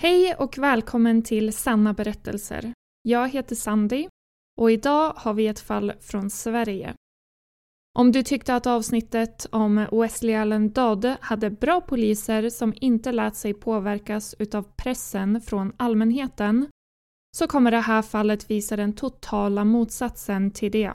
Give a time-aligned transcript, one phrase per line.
[0.00, 2.72] Hej och välkommen till Sanna berättelser.
[3.02, 4.08] Jag heter Sandy
[4.56, 6.94] och idag har vi ett fall från Sverige.
[7.98, 13.36] Om du tyckte att avsnittet om Wesley Allen Dodd hade bra poliser som inte lät
[13.36, 16.66] sig påverkas utav pressen från allmänheten
[17.36, 20.92] så kommer det här fallet visa den totala motsatsen till det.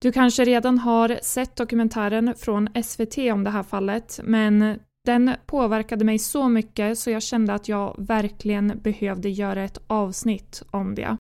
[0.00, 6.04] Du kanske redan har sett dokumentären från SVT om det här fallet men den påverkade
[6.04, 11.16] mig så mycket så jag kände att jag verkligen behövde göra ett avsnitt om det.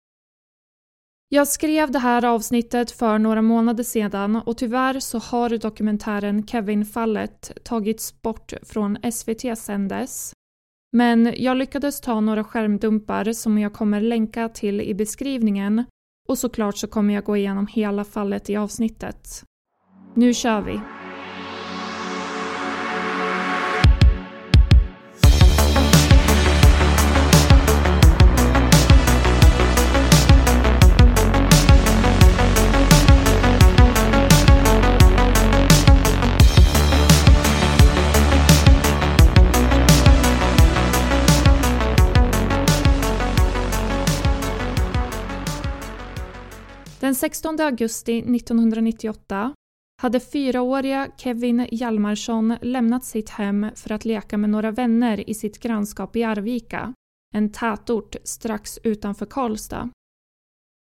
[1.30, 7.52] Jag skrev det här avsnittet för några månader sedan och tyvärr så har dokumentären Kevin-fallet
[7.64, 10.34] tagits bort från SVT sen dess.
[10.92, 15.84] Men jag lyckades ta några skärmdumpar som jag kommer länka till i beskrivningen
[16.28, 19.44] och såklart så kommer jag gå igenom hela fallet i avsnittet.
[20.14, 21.05] Nu kör vi!
[47.06, 49.54] Den 16 augusti 1998
[50.02, 55.60] hade fyraåriga Kevin Hjalmarsson lämnat sitt hem för att leka med några vänner i sitt
[55.60, 56.94] grannskap i Arvika,
[57.34, 59.90] en tätort strax utanför Karlstad.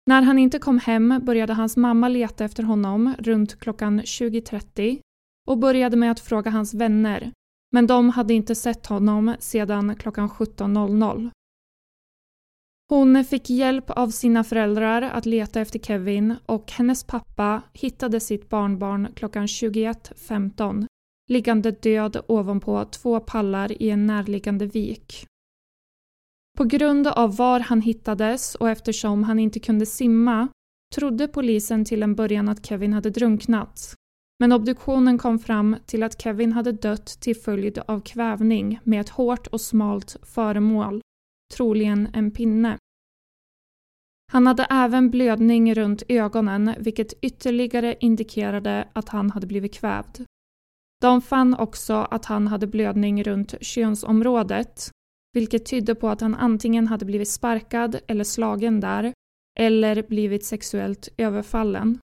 [0.08, 5.00] När han inte kom hem började hans mamma leta efter honom runt klockan 20.30
[5.48, 7.32] och började med att fråga hans vänner,
[7.72, 11.32] men de hade inte sett honom sedan klockan 17.00.
[12.90, 18.50] Hon fick hjälp av sina föräldrar att leta efter Kevin och hennes pappa hittade sitt
[18.50, 20.88] barnbarn klockan 21.15
[21.28, 25.26] liggande död ovanpå två pallar i en närliggande vik.
[26.58, 30.48] På grund av var han hittades och eftersom han inte kunde simma
[30.96, 33.96] trodde polisen till en början att Kevin hade drunknat.
[34.40, 39.10] Men obduktionen kom fram till att Kevin hade dött till följd av kvävning med ett
[39.10, 41.02] hårt och smalt föremål
[41.54, 42.78] troligen en pinne.
[44.32, 50.26] Han hade även blödning runt ögonen vilket ytterligare indikerade att han hade blivit kvävd.
[51.02, 54.92] De fann också att han hade blödning runt könsområdet
[55.36, 59.14] vilket tydde på att han antingen hade blivit sparkad eller slagen där
[59.60, 62.00] eller blivit sexuellt överfallen.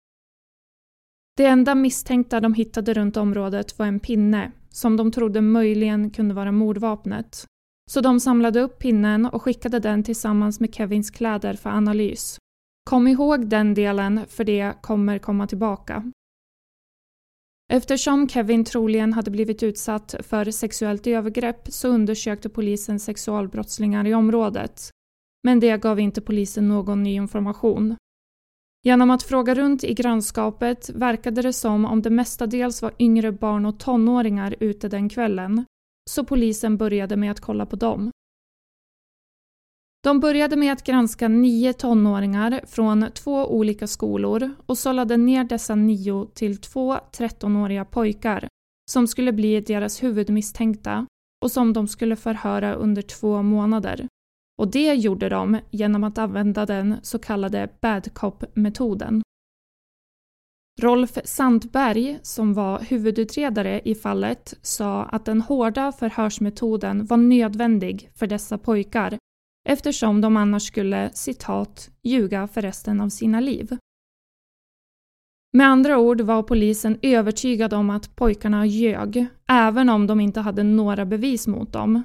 [1.37, 6.35] Det enda misstänkta de hittade runt området var en pinne som de trodde möjligen kunde
[6.35, 7.47] vara mordvapnet.
[7.91, 12.39] Så de samlade upp pinnen och skickade den tillsammans med Kevins kläder för analys.
[12.91, 16.13] Kom ihåg den delen för det kommer komma tillbaka.
[17.73, 24.91] Eftersom Kevin troligen hade blivit utsatt för sexuellt övergrepp så undersökte polisen sexualbrottslingar i området.
[25.45, 27.97] Men det gav inte polisen någon ny information.
[28.85, 33.67] Genom att fråga runt i grannskapet verkade det som om det mestadels var yngre barn
[33.67, 35.65] och tonåringar ute den kvällen
[36.11, 38.11] så polisen började med att kolla på dem.
[40.03, 45.75] De började med att granska nio tonåringar från två olika skolor och sållade ner dessa
[45.75, 48.49] nio till två 13-åriga pojkar
[48.91, 51.07] som skulle bli deras huvudmisstänkta
[51.45, 54.07] och som de skulle förhöra under två månader.
[54.59, 59.23] Och det gjorde de genom att använda den så kallade bad cop-metoden.
[60.81, 68.27] Rolf Sandberg, som var huvudutredare i fallet, sa att den hårda förhörsmetoden var nödvändig för
[68.27, 69.19] dessa pojkar
[69.69, 73.77] eftersom de annars skulle citat ljuga för resten av sina liv.
[75.53, 80.63] Med andra ord var polisen övertygad om att pojkarna ljög, även om de inte hade
[80.63, 82.05] några bevis mot dem.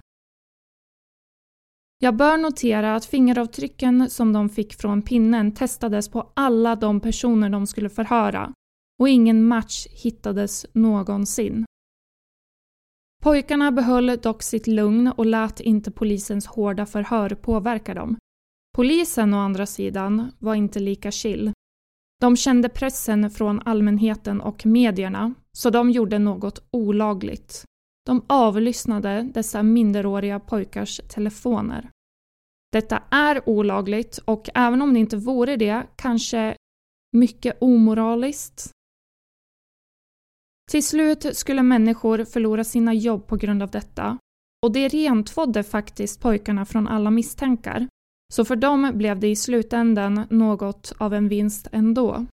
[1.99, 7.49] Jag bör notera att fingeravtrycken som de fick från pinnen testades på alla de personer
[7.49, 8.53] de skulle förhöra
[8.99, 11.65] och ingen match hittades någonsin.
[13.23, 18.17] Pojkarna behöll dock sitt lugn och lät inte polisens hårda förhör påverka dem.
[18.75, 21.51] Polisen å andra sidan var inte lika chill.
[22.21, 27.63] De kände pressen från allmänheten och medierna, så de gjorde något olagligt.
[28.07, 31.89] De avlyssnade dessa minderåriga pojkars telefoner.
[32.71, 36.55] Detta är olagligt och även om det inte vore det, kanske
[37.11, 38.71] mycket omoraliskt.
[40.71, 44.17] Till slut skulle människor förlora sina jobb på grund av detta
[44.65, 47.87] och det rentvådde faktiskt pojkarna från alla misstankar.
[48.33, 52.25] Så för dem blev det i slutändan något av en vinst ändå.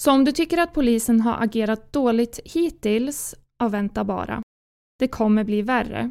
[0.00, 4.42] Så om du tycker att polisen har agerat dåligt hittills, och vänta bara.
[4.98, 6.10] Det kommer bli värre.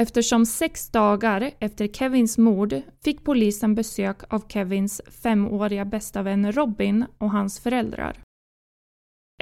[0.00, 7.06] Eftersom sex dagar efter Kevins mord fick polisen besök av Kevins femåriga bästa vän Robin
[7.18, 8.22] och hans föräldrar.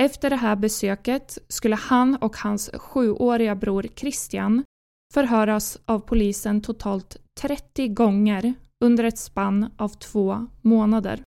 [0.00, 4.64] Efter det här besöket skulle han och hans sjuåriga bror Christian
[5.14, 11.22] förhöras av polisen totalt 30 gånger under ett spann av två månader.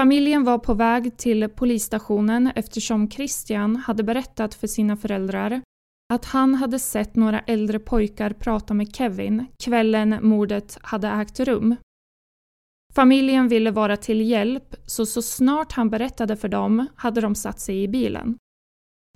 [0.00, 5.62] Familjen var på väg till polisstationen eftersom Christian hade berättat för sina föräldrar
[6.12, 11.76] att han hade sett några äldre pojkar prata med Kevin kvällen mordet hade ägt rum.
[12.94, 17.60] Familjen ville vara till hjälp så så snart han berättade för dem hade de satt
[17.60, 18.36] sig i bilen.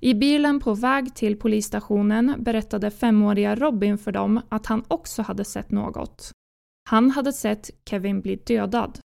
[0.03, 5.45] I bilen på väg till polisstationen berättade femåriga Robin för dem att han också hade
[5.45, 6.31] sett något.
[6.89, 8.99] Han hade sett Kevin bli dödad.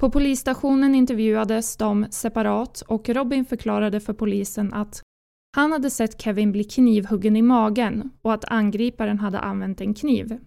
[0.00, 5.02] På polisstationen intervjuades de separat och Robin förklarade för polisen att
[5.56, 10.38] han hade sett Kevin bli knivhuggen i magen och att angriparen hade använt en kniv.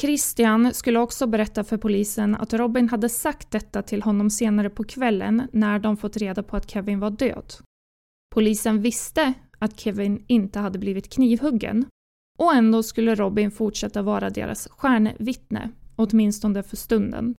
[0.00, 4.84] Christian skulle också berätta för polisen att Robin hade sagt detta till honom senare på
[4.84, 7.52] kvällen när de fått reda på att Kevin var död.
[8.34, 11.84] Polisen visste att Kevin inte hade blivit knivhuggen
[12.38, 17.34] och ändå skulle Robin fortsätta vara deras stjärnvittne, åtminstone för stunden.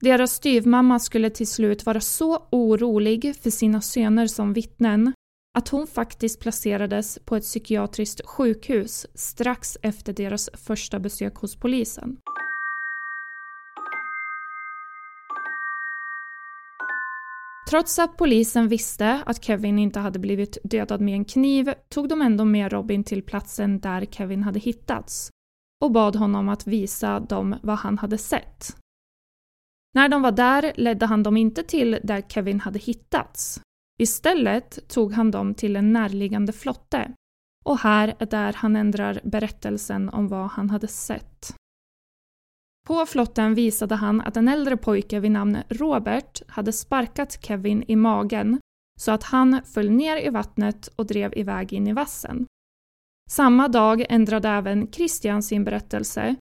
[0.00, 5.12] Deras styvmamma skulle till slut vara så orolig för sina söner som vittnen
[5.54, 12.16] att hon faktiskt placerades på ett psykiatriskt sjukhus strax efter deras första besök hos polisen.
[17.70, 22.22] Trots att polisen visste att Kevin inte hade blivit dödad med en kniv tog de
[22.22, 25.30] ändå med Robin till platsen där Kevin hade hittats
[25.84, 28.76] och bad honom att visa dem vad han hade sett.
[29.94, 33.60] När de var där ledde han dem inte till där Kevin hade hittats
[33.98, 37.12] Istället tog han dem till en närliggande flotte
[37.64, 41.54] och här är där han ändrar berättelsen om vad han hade sett.
[42.86, 47.96] På flotten visade han att en äldre pojke vid namn Robert hade sparkat Kevin i
[47.96, 48.60] magen
[49.00, 52.46] så att han föll ner i vattnet och drev iväg in i vassen.
[53.30, 56.36] Samma dag ändrade även Christian sin berättelse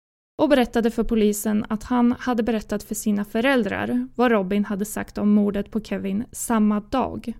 [0.41, 5.17] och berättade för polisen att han hade berättat för sina föräldrar vad Robin hade sagt
[5.17, 7.33] om mordet på Kevin samma dag.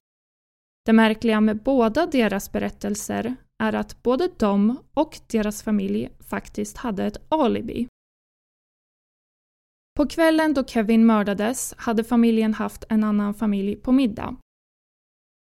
[0.85, 7.05] Det märkliga med båda deras berättelser är att både de och deras familj faktiskt hade
[7.05, 7.87] ett alibi.
[9.97, 14.35] På kvällen då Kevin mördades hade familjen haft en annan familj på middag.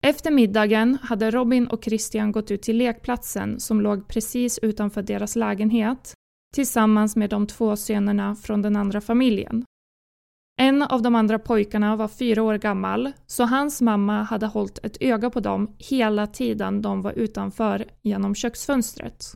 [0.03, 5.35] Efter middagen hade Robin och Christian gått ut till lekplatsen som låg precis utanför deras
[5.35, 6.13] lägenhet
[6.55, 9.65] tillsammans med de två sönerna från den andra familjen.
[10.59, 14.97] En av de andra pojkarna var fyra år gammal, så hans mamma hade hållit ett
[15.01, 19.35] öga på dem hela tiden de var utanför genom köksfönstret.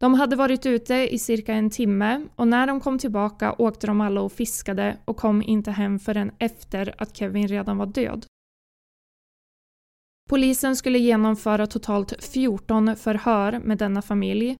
[0.00, 4.00] De hade varit ute i cirka en timme och när de kom tillbaka åkte de
[4.00, 8.26] alla och fiskade och kom inte hem förrän efter att Kevin redan var död.
[10.30, 14.56] Polisen skulle genomföra totalt 14 förhör med denna familj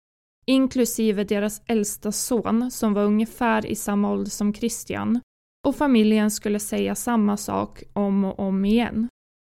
[0.47, 5.21] inklusive deras äldsta son som var ungefär i samma ålder som Christian
[5.66, 9.09] och familjen skulle säga samma sak om och om igen.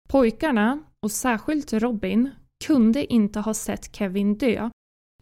[0.09, 2.31] Pojkarna, och särskilt Robin,
[2.67, 4.71] kunde inte ha sett Kevin dö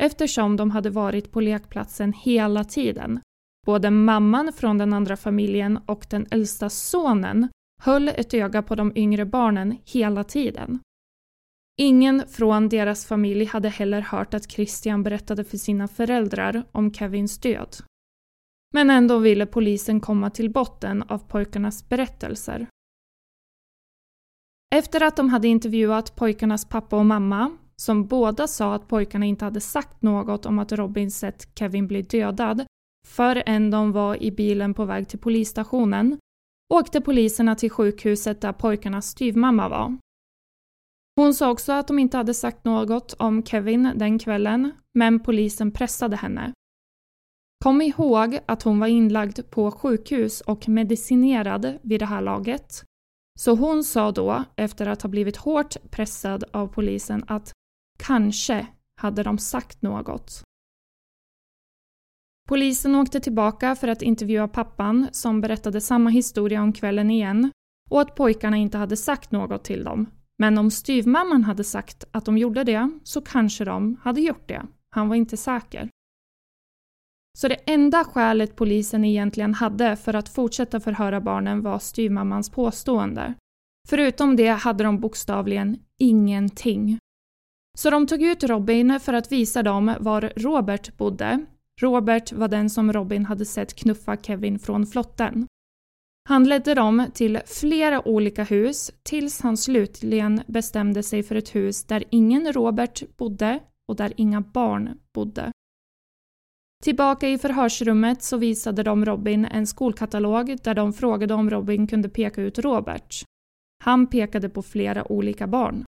[0.00, 3.20] eftersom de hade varit på lekplatsen hela tiden.
[3.66, 7.48] Både mamman från den andra familjen och den äldsta sonen
[7.82, 10.80] höll ett öga på de yngre barnen hela tiden.
[11.80, 17.38] Ingen från deras familj hade heller hört att Christian berättade för sina föräldrar om Kevins
[17.38, 17.76] död.
[18.74, 22.66] Men ändå ville polisen komma till botten av pojkarnas berättelser.
[24.74, 29.44] Efter att de hade intervjuat pojkarnas pappa och mamma, som båda sa att pojkarna inte
[29.44, 32.66] hade sagt något om att Robin sett Kevin bli dödad,
[33.06, 36.18] förrän de var i bilen på väg till polisstationen,
[36.72, 39.98] åkte poliserna till sjukhuset där pojkarnas styvmamma var.
[41.16, 45.72] Hon sa också att de inte hade sagt något om Kevin den kvällen, men polisen
[45.72, 46.52] pressade henne.
[47.64, 52.84] Kom ihåg att hon var inlagd på sjukhus och medicinerad vid det här laget.
[53.40, 57.52] Så hon sa då, efter att ha blivit hårt pressad av polisen, att
[57.98, 58.66] kanske
[59.00, 60.42] hade de sagt något.
[62.48, 67.50] Polisen åkte tillbaka för att intervjua pappan som berättade samma historia om kvällen igen
[67.90, 70.06] och att pojkarna inte hade sagt något till dem.
[70.38, 74.62] Men om styvmamman hade sagt att de gjorde det så kanske de hade gjort det.
[74.90, 75.88] Han var inte säker.
[77.38, 83.34] Så det enda skälet polisen egentligen hade för att fortsätta förhöra barnen var styvmammans påstående.
[83.88, 86.98] Förutom det hade de bokstavligen ingenting.
[87.78, 91.46] Så de tog ut Robin för att visa dem var Robert bodde.
[91.82, 95.46] Robert var den som Robin hade sett knuffa Kevin från flotten.
[96.28, 101.84] Han ledde dem till flera olika hus tills han slutligen bestämde sig för ett hus
[101.84, 105.52] där ingen Robert bodde och där inga barn bodde.
[106.82, 112.08] Tillbaka i förhörsrummet så visade de Robin en skolkatalog där de frågade om Robin kunde
[112.08, 113.24] peka ut Robert.
[113.84, 115.84] Han pekade på flera olika barn.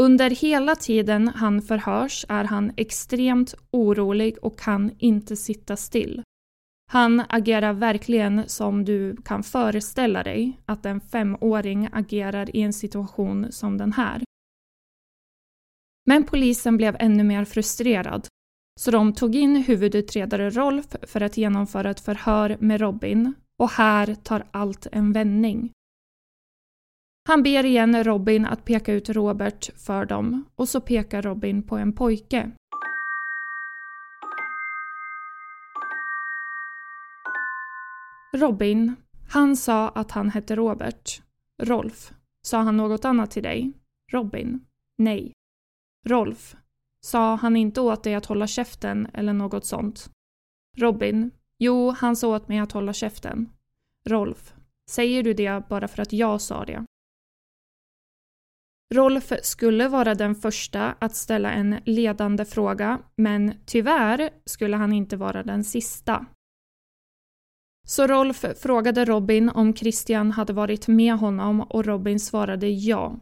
[0.00, 6.22] Under hela tiden han förhörs är han extremt orolig och kan inte sitta still.
[6.92, 13.52] Han agerar verkligen som du kan föreställa dig att en femåring agerar i en situation
[13.52, 14.22] som den här.
[16.06, 18.26] Men polisen blev ännu mer frustrerad
[18.80, 24.14] så de tog in huvudutredare Rolf för att genomföra ett förhör med Robin och här
[24.14, 25.72] tar allt en vändning.
[27.26, 31.76] Han ber igen Robin att peka ut Robert för dem och så pekar Robin på
[31.76, 32.50] en pojke.
[38.36, 38.94] Robin,
[39.28, 41.22] han sa att han hette Robert.
[41.62, 43.72] Rolf, sa han något annat till dig?
[44.12, 44.60] Robin,
[44.98, 45.32] nej.
[46.08, 46.56] Rolf,
[47.06, 50.10] Sa han inte åt dig att hålla käften eller något sånt?
[50.78, 51.30] Robin.
[51.58, 53.48] Jo, han sa åt mig att hålla käften.
[54.08, 54.54] Rolf.
[54.90, 56.84] Säger du det bara för att jag sa det?
[58.94, 65.16] Rolf skulle vara den första att ställa en ledande fråga, men tyvärr skulle han inte
[65.16, 66.26] vara den sista.
[67.86, 73.20] Så Rolf frågade Robin om Christian hade varit med honom och Robin svarade ja.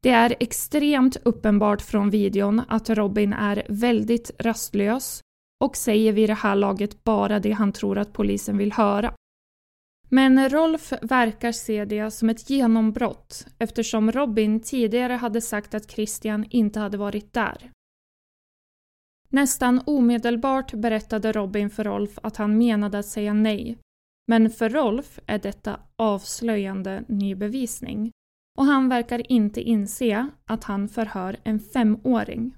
[0.00, 5.20] Det är extremt uppenbart från videon att Robin är väldigt rastlös
[5.64, 9.14] och säger vid det här laget bara det han tror att polisen vill höra.
[10.08, 16.44] Men Rolf verkar se det som ett genombrott eftersom Robin tidigare hade sagt att Christian
[16.50, 17.70] inte hade varit där.
[19.28, 23.78] Nästan omedelbart berättade Robin för Rolf att han menade att säga nej.
[24.26, 28.12] Men för Rolf är detta avslöjande ny bevisning
[28.58, 32.56] och han verkar inte inse att han förhör en femåring.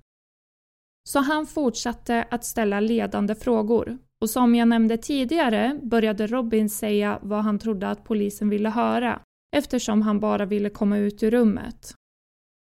[1.08, 7.18] Så han fortsatte att ställa ledande frågor och som jag nämnde tidigare började Robin säga
[7.22, 9.20] vad han trodde att polisen ville höra
[9.56, 11.94] eftersom han bara ville komma ut ur rummet.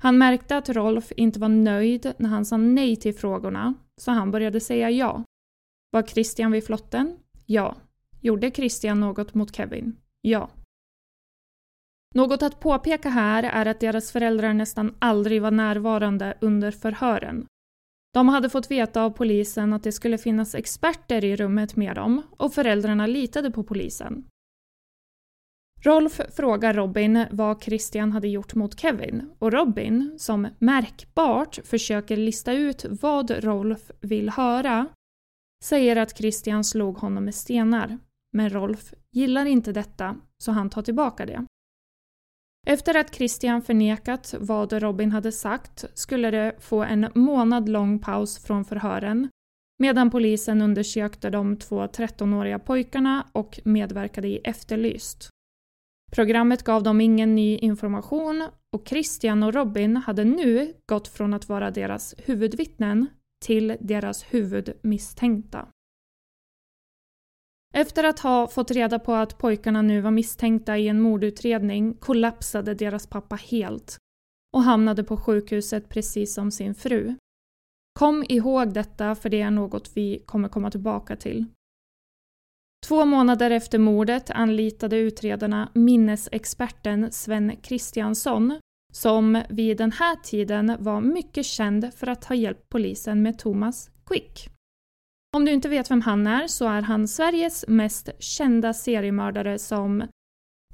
[0.03, 4.31] Han märkte att Rolf inte var nöjd när han sa nej till frågorna så han
[4.31, 5.25] började säga ja.
[5.91, 7.19] Var Christian vid flotten?
[7.47, 7.77] Ja.
[8.21, 9.97] Gjorde Christian något mot Kevin?
[10.21, 10.51] Ja.
[12.15, 17.47] Något att påpeka här är att deras föräldrar nästan aldrig var närvarande under förhören.
[18.15, 22.23] De hade fått veta av polisen att det skulle finnas experter i rummet med dem
[22.31, 24.25] och föräldrarna litade på polisen.
[25.85, 32.53] Rolf frågar Robin vad Christian hade gjort mot Kevin och Robin, som märkbart försöker lista
[32.53, 34.87] ut vad Rolf vill höra,
[35.65, 37.99] säger att Christian slog honom med stenar.
[38.33, 41.47] Men Rolf gillar inte detta så han tar tillbaka det.
[42.67, 48.39] Efter att Christian förnekat vad Robin hade sagt skulle det få en månad lång paus
[48.39, 49.29] från förhören
[49.79, 55.29] medan polisen undersökte de två 13-åriga pojkarna och medverkade i Efterlyst.
[56.13, 61.49] Programmet gav dem ingen ny information och Christian och Robin hade nu gått från att
[61.49, 63.07] vara deras huvudvittnen
[63.45, 65.69] till deras huvudmisstänkta.
[67.77, 72.75] Efter att ha fått reda på att pojkarna nu var misstänkta i en mordutredning kollapsade
[72.75, 73.99] deras pappa helt
[74.53, 77.15] och hamnade på sjukhuset precis som sin fru.
[77.99, 81.45] Kom ihåg detta för det är något vi kommer komma tillbaka till.
[82.87, 88.61] Två månader efter mordet anlitade utredarna minnesexperten Sven Kristiansson
[88.93, 93.91] som vid den här tiden var mycket känd för att ha hjälpt polisen med Thomas
[94.07, 94.49] Quick.
[95.35, 100.09] Om du inte vet vem han är så är han Sveriges mest kända seriemördare som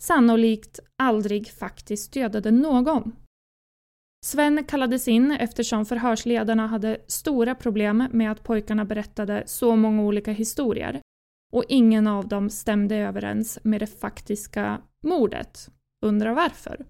[0.01, 3.17] sannolikt aldrig faktiskt dödade någon.
[4.25, 10.33] Sven kallades in eftersom förhörsledarna hade stora problem med att pojkarna berättade så många olika
[10.33, 11.01] historier
[11.53, 15.69] och ingen av dem stämde överens med det faktiska mordet.
[16.07, 16.87] Undrar varför?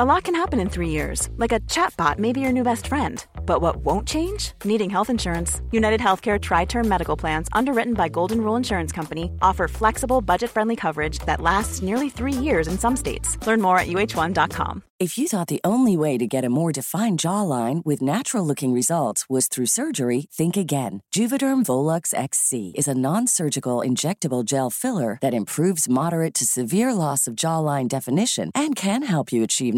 [0.00, 2.86] A lot can happen in three years, like a chatbot may be your new best
[2.86, 3.22] friend.
[3.44, 4.52] But what won't change?
[4.64, 5.60] Needing health insurance.
[5.70, 10.48] United Healthcare Tri Term Medical Plans, underwritten by Golden Rule Insurance Company, offer flexible, budget
[10.48, 13.36] friendly coverage that lasts nearly three years in some states.
[13.46, 14.82] Learn more at uh1.com.
[15.02, 18.72] If you thought the only way to get a more defined jawline with natural looking
[18.72, 21.02] results was through surgery, think again.
[21.12, 26.94] Juvederm Volux XC is a non surgical injectable gel filler that improves moderate to severe
[26.94, 29.74] loss of jawline definition and can help you achieve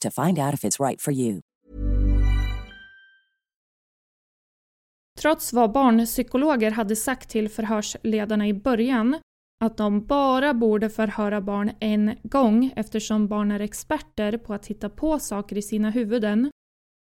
[0.00, 1.40] to find out if it's right for you.
[5.20, 9.16] Trots vad barnpsykologer hade sagt till förhörsledarna i början
[9.64, 14.88] att de bara borde förhöra barn en gång eftersom barn är experter på att hitta
[14.88, 16.50] på saker i sina huvuden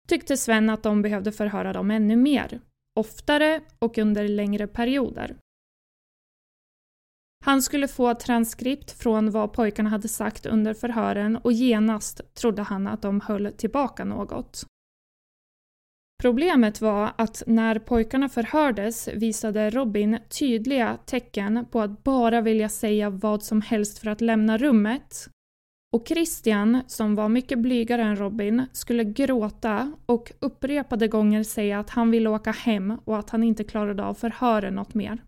[0.07, 2.61] tyckte Sven att de behövde förhöra dem ännu mer,
[2.99, 5.35] oftare och under längre perioder.
[7.43, 12.87] Han skulle få transkript från vad pojkarna hade sagt under förhören och genast trodde han
[12.87, 14.65] att de höll tillbaka något.
[16.21, 23.09] Problemet var att när pojkarna förhördes visade Robin tydliga tecken på att bara vilja säga
[23.09, 25.29] vad som helst för att lämna rummet.
[25.93, 31.89] Och Christian, som var mycket blygare än Robin, skulle gråta och upprepade gånger säga att
[31.89, 35.23] han ville åka hem och att han inte klarade av förhören något mer.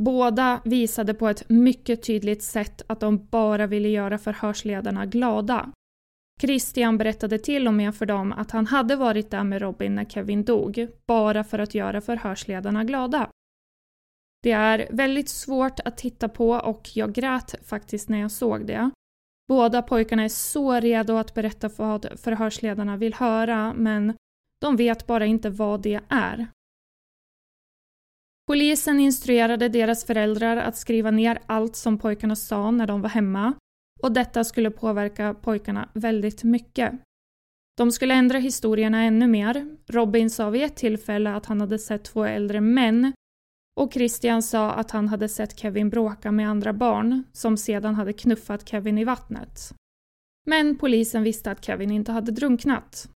[0.00, 5.72] Båda visade på ett mycket tydligt sätt att de bara ville göra förhörsledarna glada.
[6.40, 10.04] Christian berättade till och med för dem att han hade varit där med Robin när
[10.04, 13.30] Kevin dog, bara för att göra förhörsledarna glada.
[14.42, 18.90] Det är väldigt svårt att titta på och jag grät faktiskt när jag såg det.
[19.48, 24.14] Båda pojkarna är så redo att berätta vad förhörsledarna vill höra, men
[24.60, 26.46] de vet bara inte vad det är.
[28.50, 33.54] Polisen instruerade deras föräldrar att skriva ner allt som pojkarna sa när de var hemma
[34.00, 36.92] och detta skulle påverka pojkarna väldigt mycket.
[37.76, 39.76] De skulle ändra historierna ännu mer.
[39.86, 43.12] Robin sa vid ett tillfälle att han hade sett två äldre män
[43.80, 48.12] och Christian sa att han hade sett Kevin bråka med andra barn som sedan hade
[48.12, 49.74] knuffat Kevin i vattnet.
[50.46, 53.08] Men polisen visste att Kevin inte hade drunknat.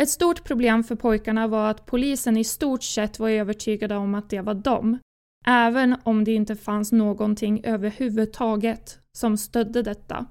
[0.00, 4.30] Ett stort problem för pojkarna var att polisen i stort sett var övertygade om att
[4.30, 4.98] det var dem,
[5.46, 10.26] även om det inte fanns någonting överhuvudtaget som stödde detta.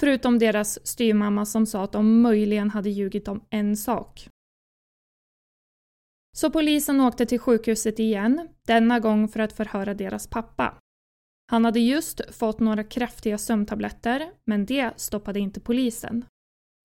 [0.00, 4.28] Förutom deras styrmamma som sa att de möjligen hade ljugit om en sak.
[6.36, 10.74] Så polisen åkte till sjukhuset igen, denna gång för att förhöra deras pappa.
[11.50, 16.24] Han hade just fått några kraftiga sömntabletter, men det stoppade inte polisen.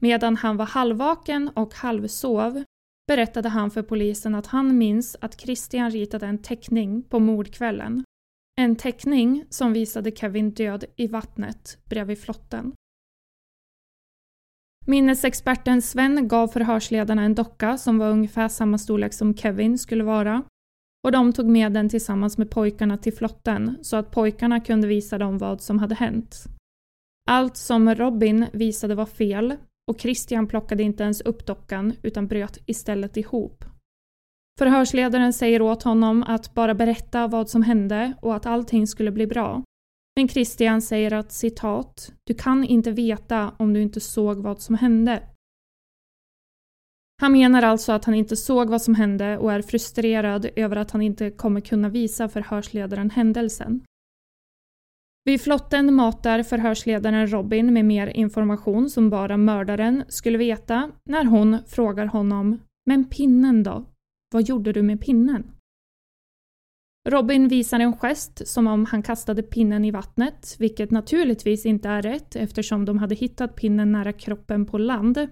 [0.04, 2.64] Medan han var halvvaken och halvsov
[3.08, 8.04] berättade han för polisen att han minns att Christian ritade en teckning på mordkvällen.
[8.60, 12.74] En teckning som visade Kevin död i vattnet bredvid flotten.
[14.86, 20.44] Minnesexperten Sven gav förhörsledarna en docka som var ungefär samma storlek som Kevin skulle vara
[21.04, 25.18] och de tog med den tillsammans med pojkarna till flotten så att pojkarna kunde visa
[25.18, 26.46] dem vad som hade hänt.
[27.30, 32.58] Allt som Robin visade var fel och Christian plockade inte ens upp dockan utan bröt
[32.66, 33.66] istället ihop.
[34.60, 39.28] Förhörsledaren säger åt honom att bara berätta vad som hände och att allting skulle bli
[39.28, 39.64] bra.
[40.16, 44.76] Men Christian säger att citat, du kan inte veta om du inte såg vad som
[44.76, 45.24] hände.
[47.22, 50.92] Han menar alltså att han inte såg vad som hände och är frustrerad över att
[50.92, 53.84] han inte kommer kunna visa förhörsledaren händelsen.
[55.24, 61.58] Vid flotten matar förhörsledaren Robin med mer information som bara mördaren skulle veta när hon
[61.68, 63.86] frågar honom “Men pinnen då?
[64.34, 65.52] Vad gjorde du med pinnen?”
[67.10, 72.02] Robin visar en gest som om han kastade pinnen i vattnet, vilket naturligtvis inte är
[72.02, 75.28] rätt eftersom de hade hittat pinnen nära kroppen på land.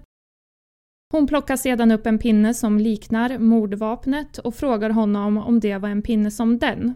[1.12, 5.88] Hon plockar sedan upp en pinne som liknar mordvapnet och frågar honom om det var
[5.88, 6.94] en pinne som den.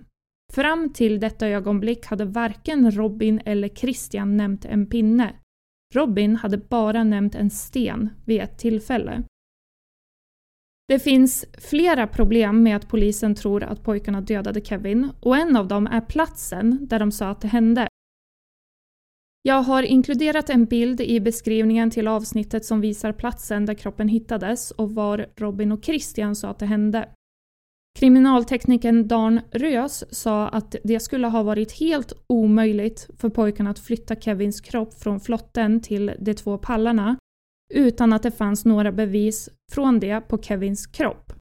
[0.53, 5.35] Fram till detta ögonblick hade varken Robin eller Christian nämnt en pinne.
[5.95, 9.23] Robin hade bara nämnt en sten vid ett tillfälle.
[10.89, 15.69] Det finns flera problem med att polisen tror att pojkarna dödade Kevin och en av
[15.69, 17.89] dem är platsen där de sa att det hände.
[19.43, 24.71] Jag har inkluderat en bild i beskrivningen till avsnittet som visar platsen där kroppen hittades
[24.71, 27.09] och var Robin och Christian sa att det hände.
[27.99, 34.17] Kriminalteknikern Dan Rös sa att det skulle ha varit helt omöjligt för pojkarna att flytta
[34.17, 37.17] Kevins kropp från flotten till de två pallarna
[37.75, 41.33] utan att det fanns några bevis från det på Kevins kropp.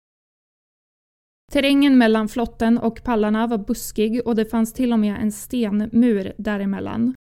[1.51, 6.33] Terrängen mellan flotten och pallarna var buskig och det fanns till och med en stenmur
[6.37, 7.15] däremellan.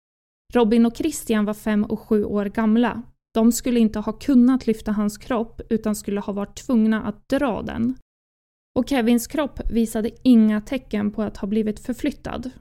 [0.54, 3.02] Robin och Christian var fem och sju år gamla.
[3.34, 7.62] De skulle inte ha kunnat lyfta hans kropp utan skulle ha varit tvungna att dra
[7.62, 7.96] den.
[8.80, 12.52] Och Kevins kropp visade inga tecken på att ha blivit förflyttad.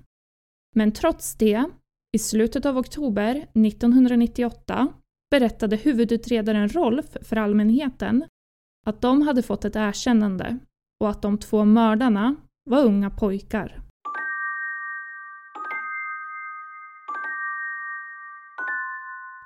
[0.74, 1.64] Men trots det,
[2.12, 4.88] i slutet av oktober 1998
[5.30, 8.24] berättade huvudutredaren Rolf för allmänheten
[8.86, 10.58] att de hade fått ett erkännande
[11.00, 12.36] och att de två mördarna
[12.70, 13.80] var unga pojkar.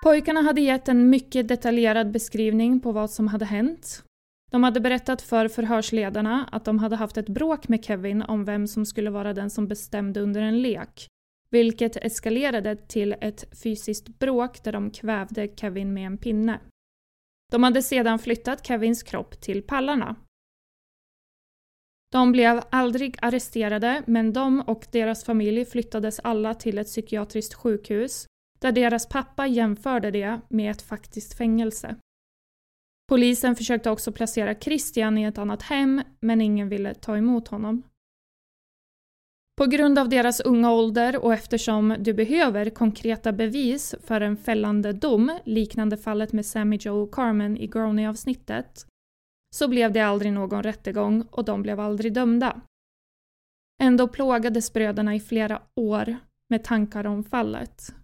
[0.02, 4.04] Pojkarna hade gett en mycket detaljerad beskrivning på vad som hade hänt.
[4.52, 8.66] De hade berättat för förhörsledarna att de hade haft ett bråk med Kevin om vem
[8.66, 11.08] som skulle vara den som bestämde under en lek
[11.52, 16.60] vilket eskalerade till ett fysiskt bråk där de kvävde Kevin med en pinne.
[17.52, 20.16] De hade sedan flyttat Kevins kropp till pallarna.
[22.12, 28.26] De blev aldrig arresterade men de och deras familj flyttades alla till ett psykiatriskt sjukhus
[28.58, 31.96] där deras pappa jämförde det med ett faktiskt fängelse.
[33.08, 37.82] Polisen försökte också placera Christian i ett annat hem men ingen ville ta emot honom.
[39.58, 44.92] På grund av deras unga ålder och eftersom du behöver konkreta bevis för en fällande
[44.92, 48.86] dom, liknande fallet med Sammy Joe och Carmen i Groney-avsnittet,
[49.54, 52.60] så blev det aldrig någon rättegång och de blev aldrig dömda.
[53.82, 56.16] Ändå plågades bröderna i flera år
[56.50, 57.94] med tankar om fallet.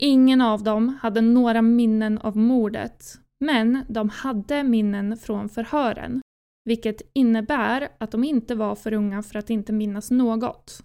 [0.00, 6.20] Ingen av dem hade några minnen av mordet, men de hade minnen från förhören
[6.66, 10.80] vilket innebär att de inte var för unga för att inte minnas något.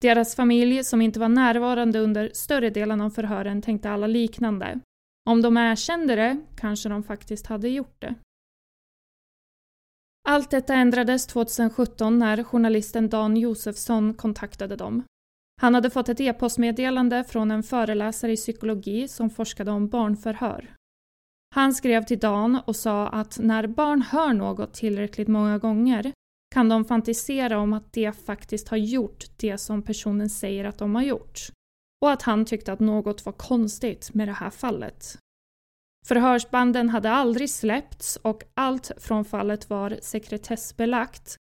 [0.00, 4.80] Deras familj, som inte var närvarande under större delen av förhören, tänkte alla liknande.
[5.30, 8.14] Om de erkände det kanske de faktiskt hade gjort det.
[10.28, 15.02] Allt detta ändrades 2017 när journalisten Dan Josefsson kontaktade dem.
[15.60, 20.77] Han hade fått ett e-postmeddelande från en föreläsare i psykologi som forskade om barnförhör.
[21.54, 26.12] Han skrev till Dan och sa att när barn hör något tillräckligt många gånger
[26.54, 30.94] kan de fantisera om att de faktiskt har gjort det som personen säger att de
[30.94, 31.40] har gjort.
[32.02, 35.18] Och att han tyckte att något var konstigt med det här fallet.
[36.06, 41.36] Förhörsbanden hade aldrig släppts och allt från fallet var sekretessbelagt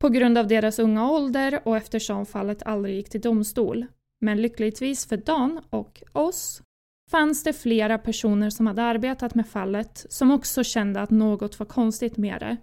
[0.00, 3.86] på grund av deras unga ålder och eftersom fallet aldrig gick till domstol.
[4.20, 6.62] Men lyckligtvis för Dan och oss
[7.10, 11.66] fanns det flera personer som hade arbetat med fallet som också kände att något var
[11.66, 12.56] konstigt med det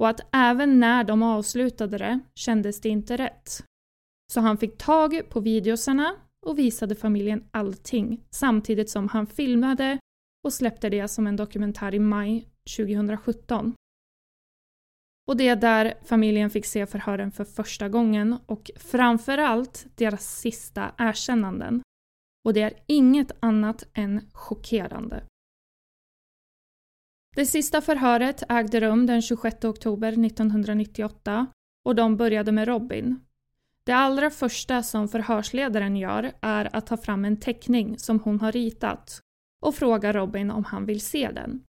[0.00, 3.64] och att även när de avslutade det kändes det inte rätt.
[4.32, 6.14] Så han fick tag på videosarna
[6.46, 9.98] och visade familjen allting samtidigt som han filmade
[10.44, 13.74] och släppte det som en dokumentär i maj 2017.
[15.28, 20.92] Och det är där familjen fick se förhören för första gången och framförallt deras sista
[20.98, 21.82] erkännanden
[22.44, 25.24] och det är inget annat än chockerande.
[27.36, 31.46] Det sista förhöret ägde rum den 26 oktober 1998
[31.84, 33.20] och de började med Robin.
[33.84, 38.52] Det allra första som förhörsledaren gör är att ta fram en teckning som hon har
[38.52, 39.20] ritat
[39.62, 41.62] och fråga Robin om han vill se den.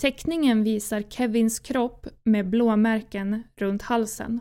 [0.00, 4.40] Teckningen visar Kevins kropp med blåmärken runt halsen.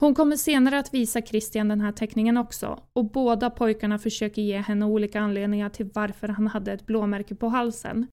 [0.00, 4.56] Hon kommer senare att visa Christian den här teckningen också och båda pojkarna försöker ge
[4.56, 8.06] henne olika anledningar till varför han hade ett blåmärke på halsen.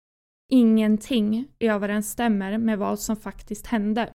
[0.50, 4.12] Ingenting överensstämmer med vad som faktiskt hände.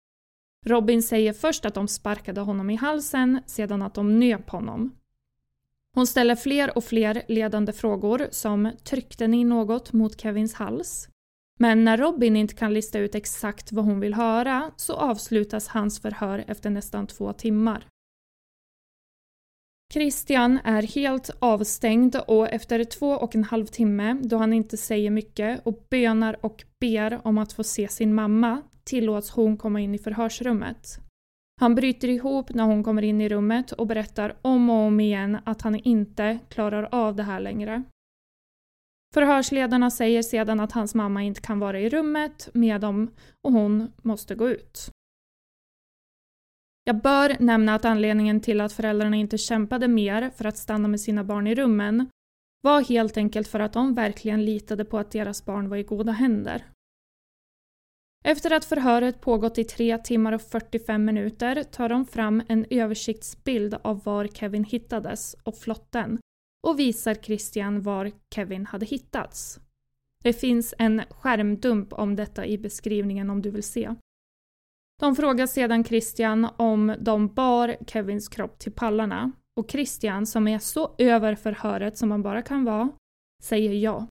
[0.66, 4.96] Robin säger först att de sparkade honom i halsen, sedan att de nöp honom.
[5.94, 11.11] Hon ställer fler och fler ledande frågor som “tryckte ni något mot Kevins hals?”
[11.62, 16.02] Men när Robin inte kan lista ut exakt vad hon vill höra så avslutas hans
[16.02, 17.86] förhör efter nästan två timmar.
[19.94, 25.12] Christian är helt avstängd och efter två och en halv timme, då han inte säger
[25.12, 29.96] mycket och bönar och ber om att få se sin mamma, tillåts hon komma in
[29.96, 31.00] i förhörsrummet.
[31.62, 35.38] Han bryter ihop när hon kommer in i rummet och berättar om och om igen
[35.46, 37.84] att han inte klarar av det här längre.
[39.14, 43.92] Förhörsledarna säger sedan att hans mamma inte kan vara i rummet med dem och hon
[44.02, 44.92] måste gå ut.
[46.84, 51.02] Jag bör nämna att anledningen till att föräldrarna inte kämpade mer för att stanna med
[51.02, 52.10] sina barn i rummen
[52.62, 56.12] var helt enkelt för att de verkligen litade på att deras barn var i goda
[56.12, 56.66] händer.
[58.24, 63.74] Efter att förhöret pågått i 3 timmar och 45 minuter tar de fram en översiktsbild
[63.82, 66.20] av var Kevin hittades och flotten
[66.68, 69.60] och visar Christian var Kevin hade hittats.
[70.24, 73.96] Det finns en skärmdump om detta i beskrivningen om du vill se.
[75.00, 80.60] De frågar sedan Christian om de bar Kevins kropp till pallarna och Christian, som är
[80.60, 82.90] så över förhöret som man bara kan vara,
[83.44, 84.08] säger ja.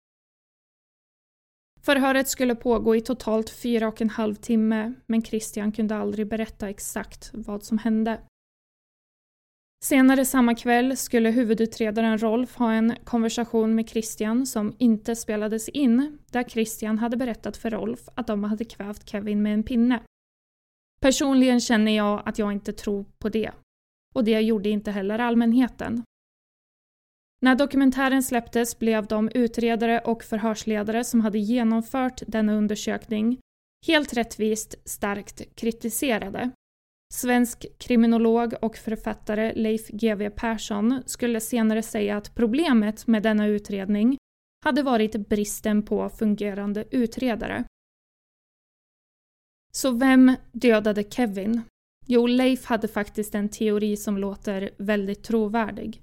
[1.80, 6.68] Förhöret skulle pågå i totalt fyra och en halv timme men Christian kunde aldrig berätta
[6.68, 8.20] exakt vad som hände.
[9.84, 16.18] Senare samma kväll skulle huvudutredaren Rolf ha en konversation med Christian som inte spelades in,
[16.30, 20.02] där Christian hade berättat för Rolf att de hade kvävt Kevin med en pinne.
[21.00, 23.50] Personligen känner jag att jag inte tror på det.
[24.14, 26.02] Och det gjorde inte heller allmänheten.
[27.40, 33.38] När dokumentären släpptes blev de utredare och förhörsledare som hade genomfört denna undersökning
[33.86, 36.50] helt rättvist starkt kritiserade.
[37.14, 44.16] Svensk kriminolog och författare Leif GW Persson skulle senare säga att problemet med denna utredning
[44.64, 47.64] hade varit bristen på fungerande utredare.
[49.72, 51.62] Så vem dödade Kevin?
[52.06, 56.02] Jo, Leif hade faktiskt en teori som låter väldigt trovärdig.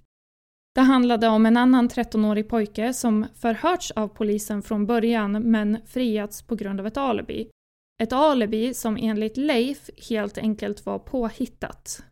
[0.76, 6.42] Det handlade om en annan 13-årig pojke som förhörts av polisen från början men friats
[6.42, 7.50] på grund av ett alibi.
[8.02, 12.04] Ett alibi som enligt Leif helt enkelt var påhittat.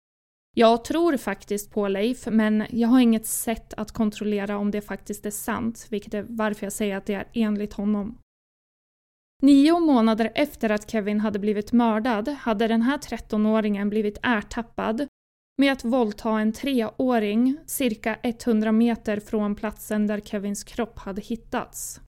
[0.55, 5.25] Jag tror faktiskt på Leif, men jag har inget sätt att kontrollera om det faktiskt
[5.25, 8.17] är sant, vilket är varför jag säger att det är enligt honom.
[9.41, 15.07] Nio månader efter att Kevin hade blivit mördad hade den här 13-åringen blivit ertappad
[15.57, 22.01] med att våldta en treåring cirka 100 meter från platsen där Kevins kropp hade hittats.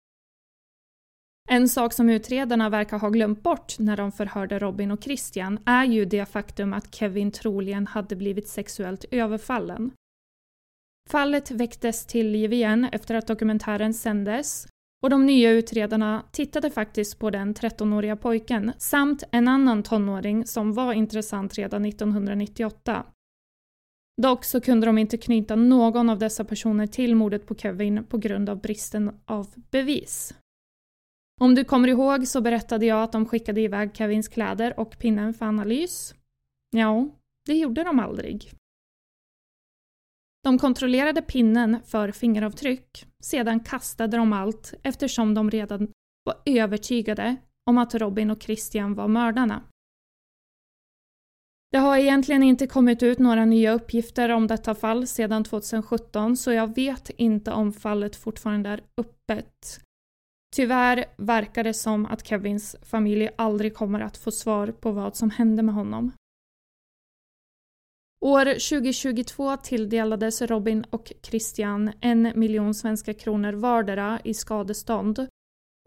[1.49, 5.85] En sak som utredarna verkar ha glömt bort när de förhörde Robin och Christian är
[5.85, 9.91] ju det faktum att Kevin troligen hade blivit sexuellt överfallen.
[11.09, 14.67] Fallet väcktes till liv igen efter att dokumentären sändes
[15.03, 20.73] och de nya utredarna tittade faktiskt på den 13-åriga pojken samt en annan tonåring som
[20.73, 23.05] var intressant redan 1998.
[24.21, 28.17] Dock så kunde de inte knyta någon av dessa personer till mordet på Kevin på
[28.17, 30.33] grund av bristen av bevis.
[31.41, 35.33] Om du kommer ihåg så berättade jag att de skickade iväg Kevins kläder och pinnen
[35.33, 36.15] för analys.
[36.71, 37.09] Ja,
[37.45, 38.51] det gjorde de aldrig.
[40.43, 45.91] De kontrollerade pinnen för fingeravtryck, sedan kastade de allt eftersom de redan
[46.23, 49.63] var övertygade om att Robin och Christian var mördarna.
[51.71, 56.51] Det har egentligen inte kommit ut några nya uppgifter om detta fall sedan 2017 så
[56.51, 59.81] jag vet inte om fallet fortfarande är öppet.
[60.55, 65.29] Tyvärr verkar det som att Kevins familj aldrig kommer att få svar på vad som
[65.29, 66.11] hände med honom.
[68.25, 75.27] År 2022 tilldelades Robin och Christian en miljon svenska kronor vardera i skadestånd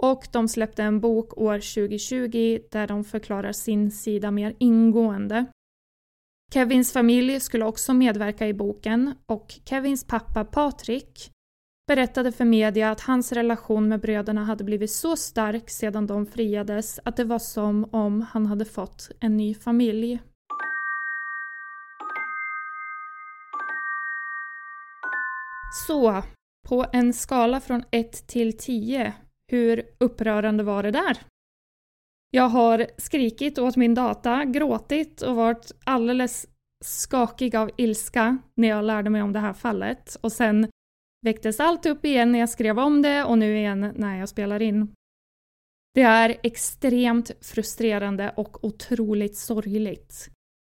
[0.03, 5.47] och de släppte en bok år 2020 där de förklarar sin sida mer ingående.
[6.53, 11.31] Kevins familj skulle också medverka i boken och Kevins pappa Patrik
[11.87, 17.01] berättade för media att hans relation med bröderna hade blivit så stark sedan de friades
[17.05, 20.21] att det var som om han hade fått en ny familj.
[25.87, 26.23] Så,
[26.69, 29.13] på en skala från 1 till 10,
[29.51, 31.19] hur upprörande var det där?
[32.31, 36.47] Jag har skrikit åt min data, gråtit och varit alldeles
[36.85, 40.69] skakig av ilska när jag lärde mig om det här fallet och sen
[41.25, 44.63] väcktes allt upp igen när jag skrev om det och nu igen när jag spelar
[44.63, 44.95] in.
[45.95, 50.29] Det är extremt frustrerande och otroligt sorgligt.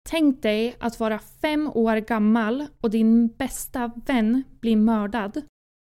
[0.08, 5.42] Tänk dig att vara fem år gammal och din bästa vän blir mördad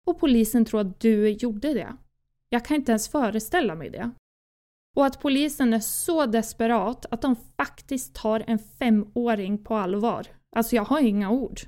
[0.08, 1.98] och polisen tror att du gjorde det.
[2.50, 4.12] Jag kan inte ens föreställa mig det.
[4.96, 10.28] Och att polisen är så desperat att de faktiskt tar en femåring på allvar.
[10.56, 11.60] Alltså jag har inga ord.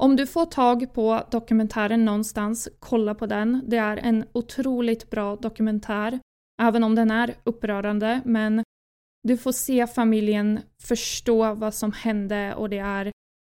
[0.00, 3.62] Om du får tag på dokumentären någonstans, kolla på den.
[3.66, 6.20] Det är en otroligt bra dokumentär.
[6.62, 8.62] Även om den är upprörande, men
[9.22, 13.12] du får se familjen förstå vad som hände och det är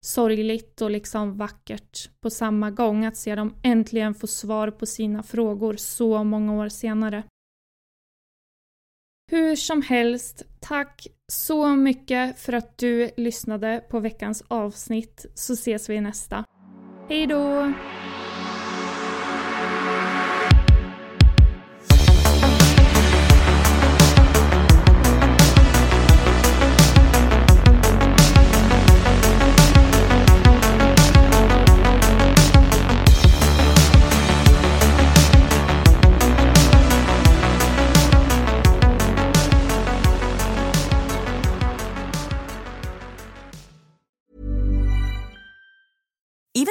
[0.05, 5.23] sorgligt och liksom vackert på samma gång att se dem äntligen få svar på sina
[5.23, 7.23] frågor så många år senare.
[9.31, 15.89] Hur som helst, tack så mycket för att du lyssnade på veckans avsnitt så ses
[15.89, 16.45] vi i nästa.
[17.09, 17.73] Hej då!